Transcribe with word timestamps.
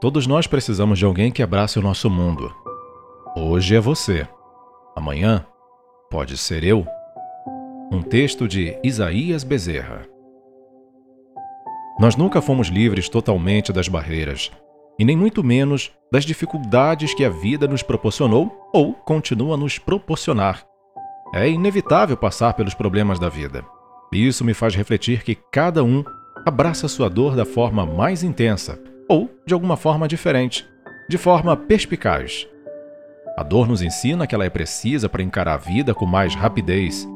Todos 0.00 0.28
nós 0.28 0.46
precisamos 0.46 0.96
de 0.96 1.04
alguém 1.04 1.32
que 1.32 1.42
abrace 1.42 1.76
o 1.76 1.82
nosso 1.82 2.08
mundo. 2.08 2.54
Hoje 3.36 3.74
é 3.74 3.80
você. 3.80 4.28
Amanhã 4.94 5.44
pode 6.08 6.36
ser 6.36 6.62
eu. 6.62 6.86
Um 7.90 8.00
texto 8.00 8.46
de 8.46 8.78
Isaías 8.84 9.42
Bezerra. 9.42 10.06
Nós 11.98 12.14
nunca 12.14 12.40
fomos 12.40 12.68
livres 12.68 13.08
totalmente 13.08 13.72
das 13.72 13.88
barreiras, 13.88 14.52
e 15.00 15.04
nem 15.04 15.16
muito 15.16 15.42
menos 15.42 15.90
das 16.12 16.24
dificuldades 16.24 17.12
que 17.12 17.24
a 17.24 17.28
vida 17.28 17.66
nos 17.66 17.82
proporcionou 17.82 18.70
ou 18.72 18.94
continua 18.94 19.54
a 19.54 19.58
nos 19.58 19.80
proporcionar. 19.80 20.64
É 21.34 21.48
inevitável 21.48 22.16
passar 22.16 22.54
pelos 22.54 22.72
problemas 22.72 23.18
da 23.18 23.28
vida. 23.28 23.64
Isso 24.12 24.44
me 24.44 24.54
faz 24.54 24.76
refletir 24.76 25.24
que 25.24 25.36
cada 25.50 25.82
um 25.82 26.04
abraça 26.46 26.86
sua 26.86 27.10
dor 27.10 27.34
da 27.34 27.44
forma 27.44 27.84
mais 27.84 28.22
intensa 28.22 28.78
ou 29.08 29.30
de 29.46 29.54
alguma 29.54 29.76
forma 29.76 30.06
diferente, 30.06 30.68
de 31.08 31.16
forma 31.16 31.56
perspicaz. 31.56 32.46
A 33.36 33.42
dor 33.42 33.68
nos 33.68 33.82
ensina 33.82 34.26
que 34.26 34.34
ela 34.34 34.44
é 34.44 34.50
precisa 34.50 35.08
para 35.08 35.22
encarar 35.22 35.54
a 35.54 35.56
vida 35.56 35.94
com 35.94 36.04
mais 36.04 36.34
rapidez. 36.34 37.08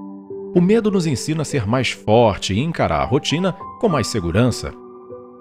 O 0.55 0.61
medo 0.61 0.91
nos 0.91 1.07
ensina 1.07 1.43
a 1.43 1.45
ser 1.45 1.67
mais 1.67 1.91
forte 1.91 2.55
e 2.55 2.61
encarar 2.61 3.01
a 3.01 3.05
rotina 3.05 3.53
com 3.81 3.89
mais 3.89 4.07
segurança. 4.07 4.73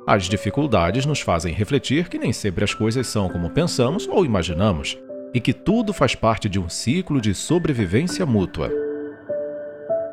As 0.07 0.23
dificuldades 0.23 1.05
nos 1.05 1.21
fazem 1.21 1.53
refletir 1.53 2.09
que 2.09 2.17
nem 2.17 2.33
sempre 2.33 2.63
as 2.63 2.73
coisas 2.73 3.07
são 3.07 3.29
como 3.29 3.51
pensamos 3.51 4.07
ou 4.07 4.25
imaginamos 4.25 4.97
e 5.33 5.39
que 5.39 5.53
tudo 5.53 5.93
faz 5.93 6.15
parte 6.15 6.49
de 6.49 6.59
um 6.59 6.67
ciclo 6.67 7.21
de 7.21 7.33
sobrevivência 7.33 8.25
mútua. 8.25 8.71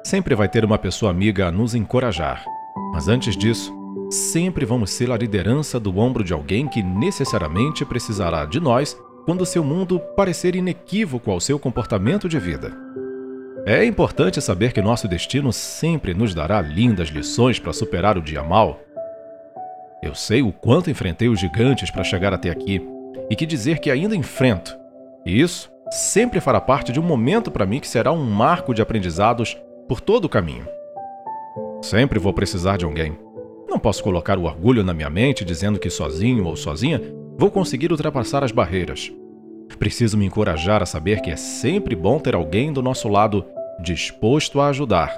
Sempre 0.04 0.34
vai 0.34 0.48
ter 0.48 0.64
uma 0.64 0.78
pessoa 0.78 1.10
amiga 1.10 1.48
a 1.48 1.50
nos 1.50 1.74
encorajar, 1.74 2.44
mas 2.92 3.08
antes 3.08 3.36
disso, 3.36 3.77
sempre 4.10 4.64
vamos 4.64 4.90
ser 4.90 5.10
a 5.10 5.16
liderança 5.16 5.78
do 5.78 5.98
ombro 5.98 6.24
de 6.24 6.32
alguém 6.32 6.66
que 6.66 6.82
necessariamente 6.82 7.84
precisará 7.84 8.44
de 8.44 8.60
nós 8.60 8.96
quando 9.24 9.44
seu 9.44 9.62
mundo 9.62 10.00
parecer 10.16 10.56
inequívoco 10.56 11.30
ao 11.30 11.40
seu 11.40 11.58
comportamento 11.58 12.28
de 12.28 12.38
vida. 12.38 12.72
É 13.66 13.84
importante 13.84 14.40
saber 14.40 14.72
que 14.72 14.80
nosso 14.80 15.06
destino 15.06 15.52
sempre 15.52 16.14
nos 16.14 16.34
dará 16.34 16.60
lindas 16.60 17.08
lições 17.08 17.58
para 17.58 17.72
superar 17.72 18.16
o 18.16 18.22
dia 18.22 18.42
mal. 18.42 18.80
Eu 20.02 20.14
sei 20.14 20.40
o 20.40 20.52
quanto 20.52 20.90
enfrentei 20.90 21.28
os 21.28 21.38
gigantes 21.38 21.90
para 21.90 22.04
chegar 22.04 22.32
até 22.32 22.50
aqui, 22.50 22.80
e 23.28 23.36
que 23.36 23.44
dizer 23.44 23.78
que 23.80 23.90
ainda 23.90 24.16
enfrento 24.16 24.78
e 25.28 25.42
isso 25.42 25.70
sempre 25.90 26.40
fará 26.40 26.58
parte 26.58 26.90
de 26.90 26.98
um 26.98 27.02
momento 27.02 27.50
para 27.50 27.66
mim 27.66 27.80
que 27.80 27.86
será 27.86 28.10
um 28.10 28.24
marco 28.24 28.72
de 28.72 28.80
aprendizados 28.80 29.56
por 29.86 30.00
todo 30.00 30.24
o 30.24 30.28
caminho. 30.28 30.66
Sempre 31.82 32.18
vou 32.18 32.32
precisar 32.32 32.78
de 32.78 32.86
alguém. 32.86 33.27
Não 33.68 33.78
posso 33.78 34.02
colocar 34.02 34.38
o 34.38 34.44
orgulho 34.44 34.82
na 34.82 34.94
minha 34.94 35.10
mente 35.10 35.44
dizendo 35.44 35.78
que 35.78 35.90
sozinho 35.90 36.46
ou 36.46 36.56
sozinha 36.56 37.00
vou 37.36 37.50
conseguir 37.50 37.92
ultrapassar 37.92 38.42
as 38.42 38.50
barreiras. 38.50 39.12
Preciso 39.78 40.16
me 40.16 40.26
encorajar 40.26 40.82
a 40.82 40.86
saber 40.86 41.20
que 41.20 41.30
é 41.30 41.36
sempre 41.36 41.94
bom 41.94 42.18
ter 42.18 42.34
alguém 42.34 42.72
do 42.72 42.82
nosso 42.82 43.08
lado 43.08 43.44
disposto 43.80 44.60
a 44.60 44.68
ajudar. 44.68 45.16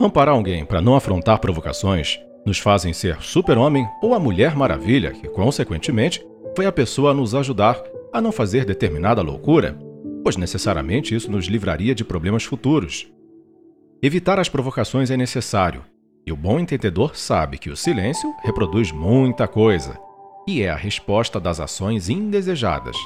Amparar 0.00 0.34
alguém 0.34 0.64
para 0.64 0.80
não 0.80 0.96
afrontar 0.96 1.38
provocações 1.38 2.20
nos 2.44 2.58
fazem 2.58 2.92
ser 2.92 3.20
super-homem 3.20 3.86
ou 4.02 4.14
a 4.14 4.18
Mulher 4.18 4.56
Maravilha, 4.56 5.12
que, 5.12 5.28
consequentemente, 5.28 6.24
foi 6.54 6.66
a 6.66 6.72
pessoa 6.72 7.10
a 7.10 7.14
nos 7.14 7.34
ajudar 7.34 7.80
a 8.12 8.20
não 8.20 8.32
fazer 8.32 8.64
determinada 8.64 9.20
loucura, 9.20 9.76
pois 10.22 10.36
necessariamente 10.36 11.14
isso 11.14 11.30
nos 11.30 11.46
livraria 11.46 11.94
de 11.94 12.04
problemas 12.04 12.44
futuros. 12.44 13.06
Evitar 14.02 14.38
as 14.38 14.48
provocações 14.48 15.10
é 15.10 15.16
necessário, 15.16 15.82
e 16.26 16.32
o 16.32 16.36
bom 16.36 16.58
entendedor 16.58 17.16
sabe 17.16 17.56
que 17.56 17.70
o 17.70 17.76
silêncio 17.76 18.34
reproduz 18.42 18.90
muita 18.90 19.46
coisa, 19.46 19.96
e 20.46 20.60
é 20.60 20.70
a 20.70 20.76
resposta 20.76 21.38
das 21.38 21.60
ações 21.60 22.08
indesejadas. 22.08 22.96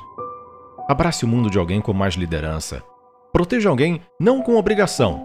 Abrace 0.88 1.24
o 1.24 1.28
mundo 1.28 1.50
de 1.50 1.58
alguém 1.58 1.80
com 1.82 1.92
mais 1.92 2.14
liderança. 2.14 2.82
Proteja 3.30 3.68
alguém 3.68 4.00
não 4.18 4.42
com 4.42 4.56
obrigação, 4.56 5.22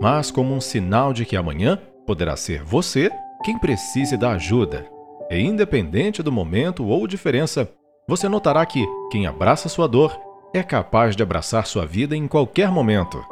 mas 0.00 0.30
como 0.30 0.54
um 0.54 0.60
sinal 0.60 1.12
de 1.12 1.26
que 1.26 1.36
amanhã 1.36 1.76
poderá 2.06 2.36
ser 2.36 2.62
você 2.62 3.10
quem 3.44 3.58
precise 3.58 4.16
da 4.16 4.32
ajuda. 4.32 4.86
E 5.28 5.40
independente 5.40 6.22
do 6.22 6.30
momento 6.30 6.86
ou 6.86 7.06
diferença, 7.06 7.68
você 8.08 8.28
notará 8.28 8.64
que 8.64 8.86
quem 9.10 9.26
abraça 9.26 9.68
sua 9.68 9.88
dor 9.88 10.16
é 10.54 10.62
capaz 10.62 11.16
de 11.16 11.22
abraçar 11.22 11.66
sua 11.66 11.86
vida 11.86 12.16
em 12.16 12.28
qualquer 12.28 12.70
momento. 12.70 13.22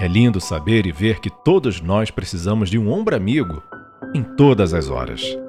É 0.00 0.08
lindo 0.08 0.40
saber 0.40 0.86
e 0.86 0.92
ver 0.92 1.20
que 1.20 1.30
todos 1.30 1.80
nós 1.80 2.10
precisamos 2.10 2.68
de 2.68 2.78
um 2.78 2.90
ombro 2.90 3.14
amigo 3.14 3.62
em 4.14 4.22
todas 4.22 4.74
as 4.74 4.90
horas. 4.90 5.43